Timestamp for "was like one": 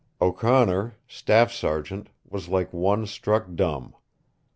2.27-3.05